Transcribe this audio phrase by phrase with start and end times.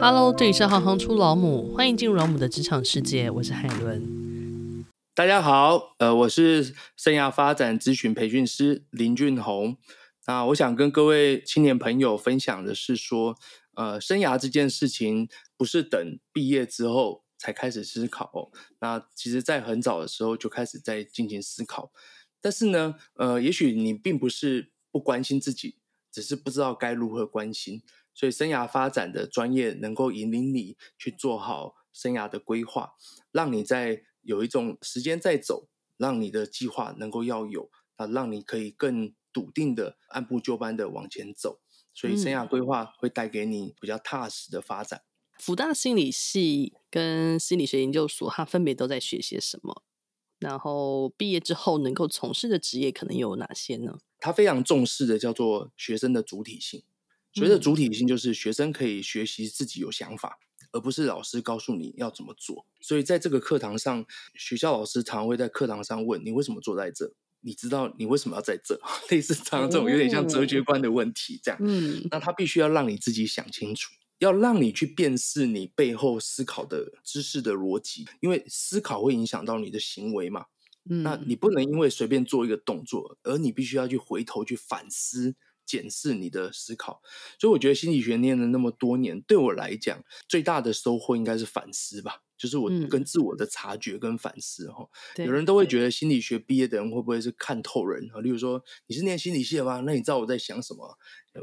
[0.00, 4.84] Hello，这里是行行出老母，欢迎进入老母的职场世界，我是海伦。
[5.14, 9.76] 大家好，呃，我是生涯发展咨询培训师林俊宏。
[10.26, 13.36] 那我想跟各位青年朋友分享的是说，
[13.76, 18.50] 呃，生涯这件事情不是等毕业之后才开始思考，
[18.80, 21.92] 那其实在很早的时候就开始在进行思考。
[22.40, 25.76] 但是呢，呃，也许你并不是不关心自己，
[26.14, 27.82] 只是不知道该如何关心。
[28.14, 32.92] 所以，生涯发展的专业能够引领你去做好生涯的规划，
[33.32, 41.60] 让你在有一种时间在走，让你的计划能够要有啊，让你可以更笃定的按部就班的往前走。
[41.92, 45.02] 所以，生涯规划会带给你比较踏实的发展。
[45.40, 49.82] 福大心理系跟心理学研究所，它分别都在学些什么？
[50.44, 53.98] 然后毕业之后能够从事的职业可能有哪些呢？
[54.20, 56.82] 他非常重视的叫做学生的主体性。
[57.32, 60.38] 所谓的主体性，就是学生可以学习自己有想法，
[60.72, 62.66] 而不是老师告诉你要怎么做。
[62.80, 67.12] 所以在这个课堂上，学校老师常会在课堂上问你为什么坐在这？
[67.40, 68.80] 你知道你为什么要在这？
[69.10, 71.58] 类似常常这种有点像哲学观的问题这样。
[71.62, 80.46] 嗯，那他必须要让你自己想清楚，要让你去辨识你背后思考的知识的逻辑，因为思考会影响到你的行为嘛。
[80.88, 85.36] 嗯，那你不能因为随便做一个动作，而你必须要去回头去反思。
[85.66, 87.00] 检视你的思考，
[87.40, 92.20] 所以我觉得心理学念了那么多年，对我来讲最大的收获应该是反思吧。
[92.36, 98.20] 就是我跟自我的察觉跟反思哈，嗯、有人都会觉得心理学毕业的人会不会是看透人啊？
[98.20, 99.80] 例如说你是念心理系的吗？
[99.86, 100.98] 那你知道我在想什么？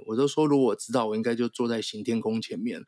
[0.06, 2.84] 我都说如果我知道，我应该就坐在行天宫前面。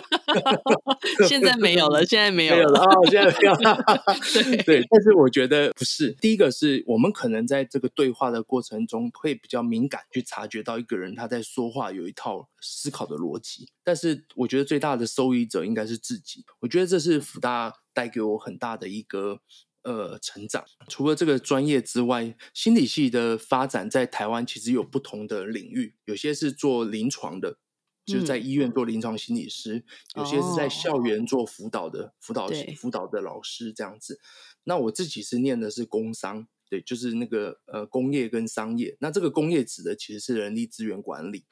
[1.26, 3.78] 现在没有了，现在没有了，现在没有了。
[4.34, 6.12] 对对，但是我觉得不是。
[6.20, 13.68] 第一个是我们可能在这个对话的过程中会比较敏感，去察觉到一个人他在说话有一套思考的逻辑。
[13.82, 16.44] 但是我觉得最大的受益者应该是自己。
[16.60, 17.20] 我觉得这是。
[17.30, 19.38] 福大带给我很大的一个
[19.82, 20.64] 呃成长。
[20.88, 27.58] 除了这个专业之外，心理系的发展在台湾其实有不同的领域，有些是做临床的，
[28.04, 29.84] 就是在医院做临床心理师；嗯、
[30.16, 34.20] 有些是在校园做辅导的辅导辅对导的老师这样子。
[34.64, 38.96] 那我自己是念的是工商，对，就是那个呃工业跟商业。
[39.00, 41.44] 那这个工业指的其实是人力资源管理。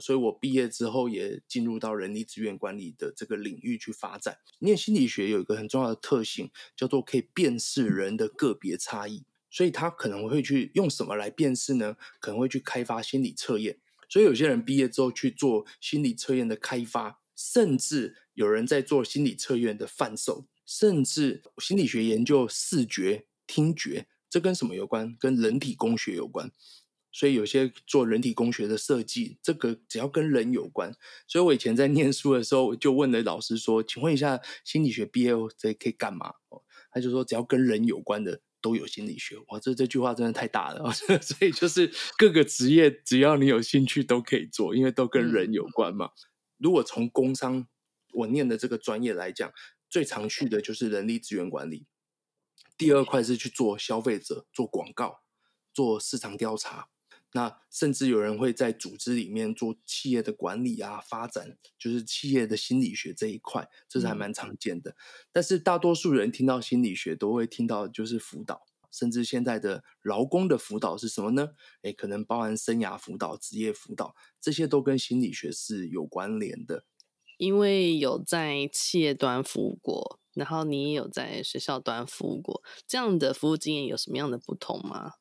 [0.00, 4.38] 所以我毕业之后也进入到人力资源管理的这个领域去发展。
[4.60, 9.24] 念心理学有一个很重要的特性，叫做可以辨识人的个别差异。
[9.48, 11.96] 所以他可能会去用什么来辨识呢？
[12.20, 13.78] 可能会去开发心理测验。
[14.08, 25.16] 所以有些人毕业之后去做心理测验的开发，甚至有人在做心理测验的贩售，甚至心理学研究视觉、听觉，这跟什么有关？
[25.18, 26.52] 跟人体工学有关。
[27.16, 30.92] 所以有些做人体工学的设计，这个只要跟人有关。
[31.26, 36.34] 所以我以前在念书的时候，就问了老师说：“请问一下，心理学毕业后这可以干嘛？”
[36.92, 40.92] 他就说：“只要跟人有关的都有心理学。”哇，这这句话真的太大了。
[41.22, 46.10] 所以就是各个职业只要你有兴趣都可以做，因为都跟人有关嘛。
[46.58, 47.66] 如果从工商
[48.12, 49.50] 我念的这个专业来讲，
[49.88, 51.86] 最常去的就是人力资源管理。
[52.76, 55.22] 第二块是去做消费者、做广告、
[55.72, 56.88] 做市场调查。
[57.36, 64.92] 那甚至有人会在组织里面做企业的管理啊，发展就是企业的心理学这一块，这是还蛮常见的。
[64.92, 64.96] 嗯、
[65.32, 71.50] 但是大多数人听到心理学都会听到就是辅导，甚至现在的劳工的辅导是什么呢？
[71.82, 76.86] 诶，可能包含生涯辅导、职业辅导，这些都跟心理学是有关联的。
[77.36, 85.12] 因为有在企业端服务过，然后你也有在学校端服务过，这样的服务经验有什么样的不同吗？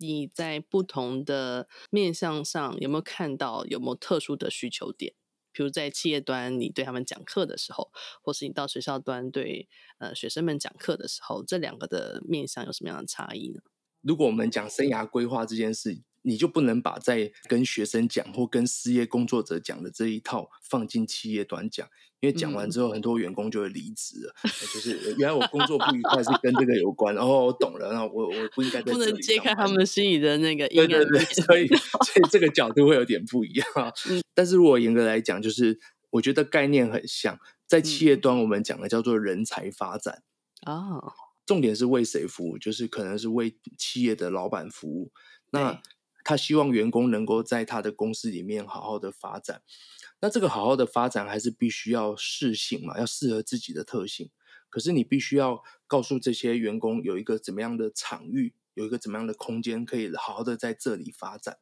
[0.00, 5.14] 你在不同的面向上有没有看到有没有特殊的需求点？
[5.52, 7.90] 比如在企业端，你对他们讲课的时候，
[8.22, 9.68] 或是你到学校端对
[9.98, 13.60] 呃学生们讲课的时候，这两个的面向有什么样的差异呢？
[14.00, 21.88] 如果我们讲生涯规划这件事，你就不能把在跟学生讲或跟失业工作者讲的这一套放进企业端讲。
[22.20, 24.34] 因为讲完之后，很多员工就会离职了。
[24.44, 30.86] 嗯、就是原来我工作不愉快是跟这个有关，然后我懂了，那我我不应该不能揭开他们心里的那个阴影。
[30.86, 33.66] 对对对，所以所以这个角度会有点不一样。
[34.10, 35.80] 嗯、但是如果严格来讲，就是
[36.10, 40.22] 我觉得概念很像，在企业端我们讲的叫做人才发展
[40.64, 41.12] 啊，嗯、
[41.46, 42.58] 重点是为谁服务？
[42.58, 45.10] 就是可能是为企业的老板服务。
[45.52, 45.80] 那
[46.24, 49.62] 他希望员工能够在他的公司里面好好的发展。
[50.20, 54.30] 那这个好好的发展还是必须要适性嘛，要适合自己的特性。
[54.68, 61.58] 可是你必须要告诉这些员工有一个怎么样的场域，有一个怎么样的空间，可以好好的在这里发展。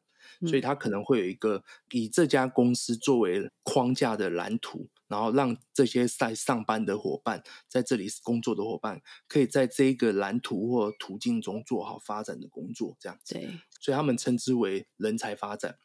[0.47, 13.35] 所以他可能会有一个以这家公司作为框架的蓝图，然后让这些在上班的伙伴，在这里工作的伙伴，可以在这一个蓝图或途径中做好发展的工作，这样子。
[13.35, 15.77] 对，所以他们称之为人才发展。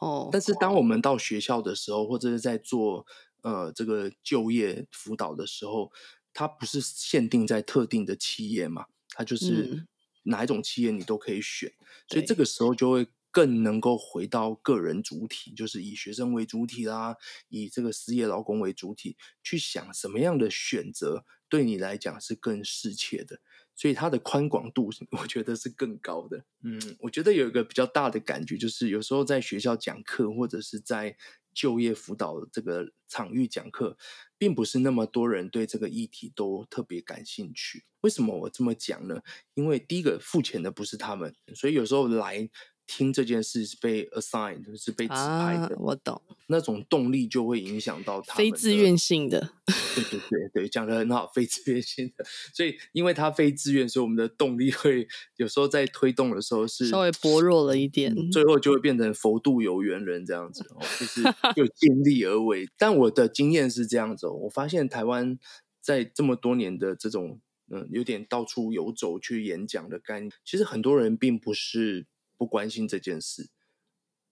[0.00, 3.06] 哦，但是当我们到学校的时候，或者是在做
[3.42, 5.92] 呃这个就业辅导的时候，
[6.32, 8.86] 它不是限定在特定的企业嘛？
[9.10, 9.86] 它就是
[10.22, 17.16] 哪一种企业你都可以选，嗯、所以这个时候就会更能够回到个人主体，就是以学生为主体啦，
[17.48, 23.40] 以这个失业劳工为主体去想什么样的选择对你来讲是更适切的。
[23.74, 26.44] 所以它的宽广度， 我觉得是更高的。
[26.62, 31.16] 嗯，我觉得有一个比较大的感觉，就是有时候在学校讲课，或者是在
[31.54, 33.96] 就业辅导这个场域讲课，
[34.36, 37.86] 并不是那么多人对这个议题都特别感兴趣。
[38.02, 39.22] 为什么我这么讲呢？
[39.54, 42.50] 因为第一个付钱的不是他们，所以有时候来。
[42.86, 45.66] 听这件事是被 assigned，是被指派的。
[45.66, 46.20] 啊，我懂。
[46.48, 48.34] 那种动力就会影响到他。
[48.34, 49.52] 非自愿性的。
[49.94, 52.24] 对对对对，讲的很好，非自愿性的。
[52.52, 55.06] 所以，因为他非自愿，所以我们的动力会
[55.36, 60.64] 有时候在推动的时候是稍微薄弱了一点，最后就会变成佛度有缘人这样子，
[60.98, 61.22] 就是
[61.54, 62.68] 就尽力而为。
[62.76, 65.38] 但我的经验是这样子，我发现台湾
[65.80, 67.40] 在这么多年的这种
[67.70, 72.06] 嗯，有点到处游走去演讲的概念，其实很多人并不是。
[72.42, 73.50] 不关心这件事，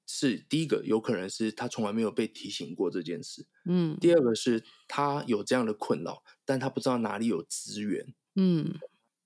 [0.04, 3.46] 是第一个，有可能是他从来没有被提醒过这件事。
[3.64, 8.12] 嗯，第二个是他有这样的困扰，但他不知道哪里有资源。
[8.34, 8.74] 嗯，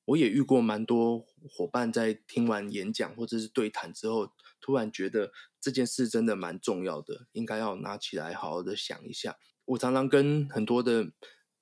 [0.05, 9.39] 我也遇过蛮多伙伴在听完演讲或者是对谈之后，突然觉得这件事真的蛮重要的，应该要拿起来好好的想一下。
[9.65, 11.11] 我常常跟很多的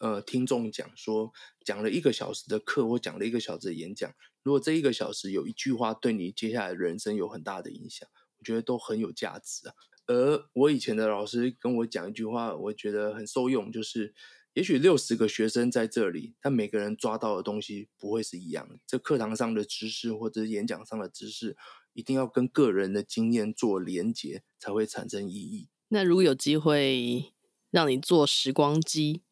[0.02, 1.32] 呃听众讲说，
[1.64, 4.12] 讲了一个小时的课或讲了一个小时的演讲。
[4.42, 8.08] 如果这一个小时有一句话对你接下来人生有很大的影响，
[8.40, 9.74] 我觉得都很有价值啊。
[10.08, 14.12] 而我以前的老师跟我讲一句话，我觉得很受用，就是
[14.54, 18.80] 也许六十个学生在这里，但每个人抓到的东西不会是一样的。
[18.84, 21.56] 这课堂上的知识或者演讲上的知识，
[21.92, 25.68] 一定要跟个人的经验做连结，才会产生意义。
[25.90, 27.32] 那如果有机会
[27.70, 29.22] 让你做时光机？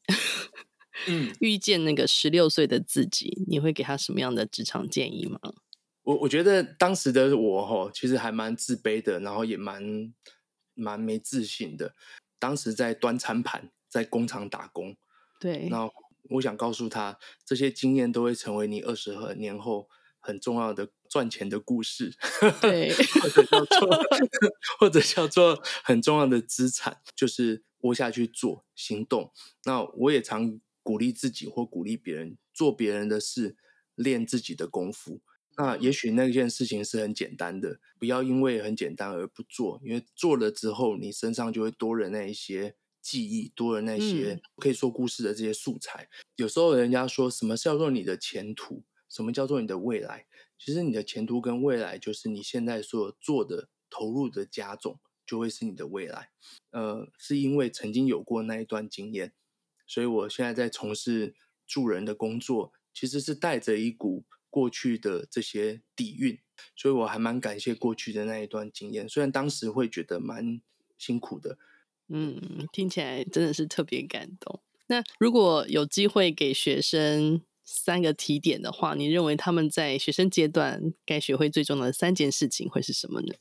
[1.06, 5.38] 嗯，遇见那个十六岁的自己，你会给他什么样的职场建议吗？
[6.02, 10.12] 我我觉得当时的我哈，其实还蛮自卑的，然后也蛮
[10.74, 11.94] 蛮没自信的。
[12.38, 14.96] 当时在端餐盘，在工厂打工，
[15.38, 15.68] 对。
[15.70, 15.92] 然后
[16.30, 22.14] 我想告诉他，这些经验都会成为你二十年后很重要的赚钱的故事，
[22.60, 23.88] 对， 或者叫做
[24.80, 29.32] 或者叫做很重要的资产，就是活下去做行动。
[29.64, 30.60] 那我也常。
[30.82, 33.54] 鼓励自己或鼓励别人做别人的事，
[33.94, 35.20] 练自己的功夫。
[35.58, 46.04] 那也许那件事情是很简单的，不要因为很简单而不做，因为做了之后，你身上就会多了那一些记忆，多了那些可以说故事的这些素材。
[46.04, 46.08] 嗯。
[46.36, 50.26] 有时候人家说什么叫做你的前途，什么叫做你的未来？
[50.58, 54.98] 其实你的前途跟未来，就是你现在所做的投入的加总，
[55.30, 56.30] 就会是你的未来。
[56.72, 59.32] 呃，是因为曾经有过那一段经验。
[59.86, 61.36] 所以我现在在从事
[61.66, 66.38] 助人的工作，其实是带着一股过去的这些底蕴，
[66.74, 70.60] 所以我还蛮感谢过去的那一段经验，虽然当时会觉得蛮
[70.98, 71.58] 辛苦的。
[72.08, 74.60] 嗯，听起来真的是特别感动。
[74.88, 83.34] 那如果有机会给学生三个提点的话，你认为他们在学生阶段该学会最重要的三件事情会是什么呢？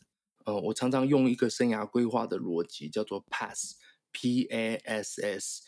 [0.49, 5.61] 呃，我常常用一个生涯规划的逻辑，叫做 PASS，P A S S。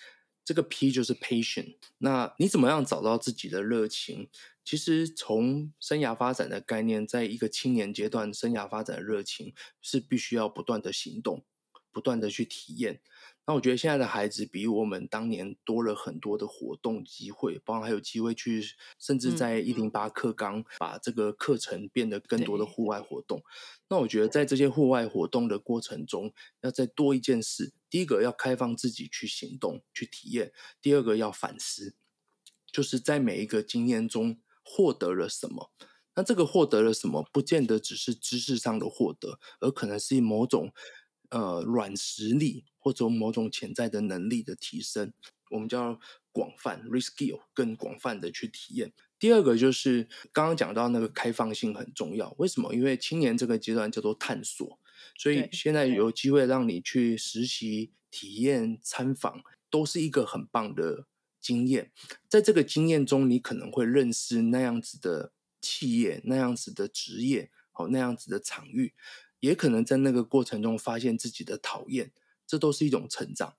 [0.43, 1.75] 这个 P 就是 patient。
[1.99, 4.27] 那你怎么样找到自己的热情？
[4.65, 11.45] 其实从生涯发展的概念，在一个青年阶段，生涯发展的热情是必须要不断的行动，
[11.91, 13.01] 不断的去体验。
[13.47, 18.63] 那我觉得现在的孩子比我们当年多了很多的活动机会，包括还有机会去，
[18.99, 23.41] 甚至在一零八课纲把这个课程变得更多的户外活动。
[23.89, 26.31] 那我觉得在这些户外活动的过程中，
[26.61, 31.95] 要再多一件事：第一个要开放自己去行动、去体验；第二个要反思，
[32.71, 35.71] 就是在每一个经验中获得了什么。
[36.15, 40.71] 那这个获得了什么，不见得只是知识上的获得，而可能是某种。
[41.31, 45.13] 呃，软实力或者某种潜在的能力的提升，
[45.49, 45.99] 我们叫
[46.33, 48.91] 广泛 reskill，更广泛的去体验。
[49.17, 52.75] 第二个就是刚刚讲到那个开放性很重要，为什么？
[52.75, 54.77] 因为青年这个阶段叫做探索，
[55.17, 61.05] 所以现在有机会让你去实习、体验、参访，都是一个很棒的
[61.39, 61.91] 经验。
[62.27, 68.93] 在这个经验中，你可能会认识那样子的企业、那样子的职业，好，那样子的场域。
[69.41, 72.13] 也可能在那个过程中发现自己的讨厌，
[72.47, 73.55] 这都是一种成长。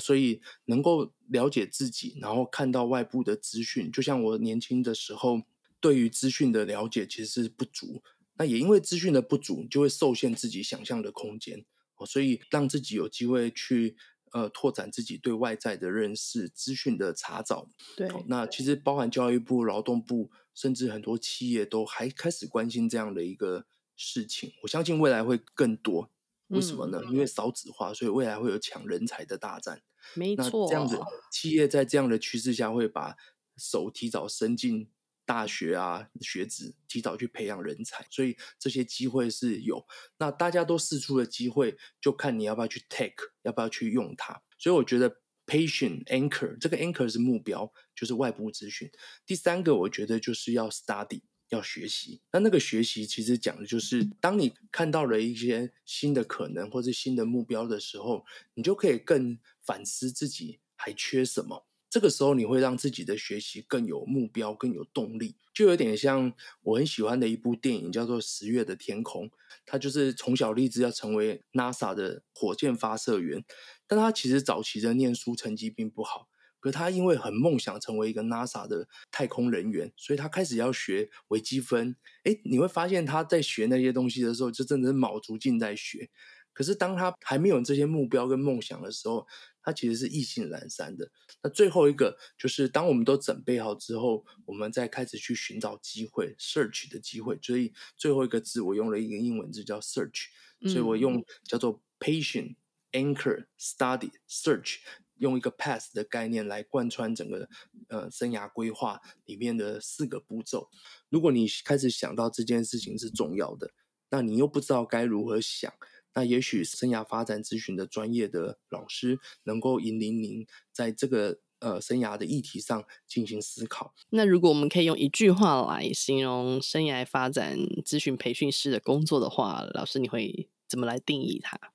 [0.00, 5.42] 所以能够了解自己，然后看到外部的资讯，就像我年轻的时候，
[5.80, 8.02] 对于资讯的了解其实是不足。
[8.36, 11.64] 那也因为资讯的不足，就会受限自己想象的空间。
[12.06, 13.96] 所以让自己有机会去
[14.32, 17.68] 呃拓展自己对外在的认识、资讯的查找。
[17.96, 24.52] 对，那其实包含教育部、劳动部，甚至很多企业都还开始关心这样的一个事情。
[24.62, 26.10] 我相信未来会更多。
[26.48, 27.00] 为什么呢？
[27.06, 29.82] 嗯、因为少子化，所以未来会有抢人才的大战。
[30.14, 30.98] 没错，这样子
[31.30, 33.16] 企业在这样的趋势下，会把
[33.56, 34.90] 手提早伸进
[35.24, 39.86] 大学啊，学子提早去培养人才，所以这些机会是有。
[40.18, 44.42] 那大家都试出了机会，就看你要不要去 take，要不要去用它。
[44.58, 48.90] 所以我觉得 patient anchor 这个 anchor 是目标，就是外部资讯。
[49.24, 51.22] 第三个，我觉得就是要 study。
[51.52, 61.66] 要学习，那那个学习其实讲的就是，当你看到了一些新的可能或者新的目标的时候，你就可以更反思自己还缺什么。
[61.90, 65.36] 这个时候，你会让自己的学习更有目标、更有动力。
[65.52, 66.32] 就有点像
[66.62, 69.28] 我很喜欢的一部电影，叫做《十月的天空》。
[69.66, 73.44] 他就是从小立志要成为 NASA 的火箭发射员，
[73.86, 76.30] 但他其实早期的念书成绩并不好。
[76.62, 81.96] 可他因为很梦想成为一个 NASA 的太空人员，所以他开始要学微积分。
[82.22, 86.08] 诶，你会发现他在学那些东西的时候，就真的是卯足劲在学。
[86.52, 89.26] 可是当他还没有这些目标跟梦想的时候，
[89.62, 91.10] 他其实是意兴阑珊的。
[91.42, 97.38] 那最后一个就是，当我们都准备好之后，我们再开始去寻找机会，search 的机会。
[97.42, 100.26] 所以最后一个字我用了一个英文字叫 search，
[100.68, 102.54] 所以我用叫做 patient
[102.92, 104.76] anchor study search。
[105.22, 107.48] 用一个 path 的概念来贯穿整个
[107.88, 110.68] 呃生涯规划里面的四个步骤。
[111.08, 113.70] 如果你开始想到这件事情是重要的，
[114.10, 115.72] 那你又不知道该如何想，
[116.14, 123.94] 那也许生涯发展咨询的专业的老师能够引领您在这个呃生涯的议题上进行思考。
[124.10, 131.71] 那如果我们可以用一句话来形容生涯发展咨询培训师的工作的话，老师你会怎么来定义它？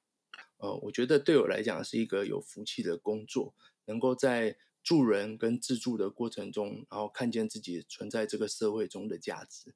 [0.58, 3.54] 呃，我觉得对我来讲是一个有福气的工作，
[3.86, 9.76] 能够在助人跟自助的过程中，然后看见自己存在这个社会中的价值，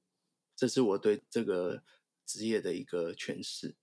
[0.55, 1.83] 这是我对这个
[2.25, 3.75] 职业的一个诠释。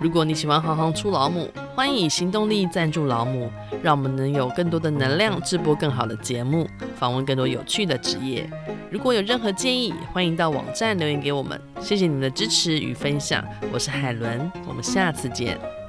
[0.00, 3.48] 如果你喜欢行行出老母，欢迎以行动力赞助老母，
[3.82, 8.50] 让我们能有更多的能量制播更好的节目，访问更多有趣的职业。
[8.90, 11.58] 如果有任何建议，欢迎到网站留言给我们。
[11.80, 15.81] 谢谢你们的支持与分享，我是海伦，我们下次见。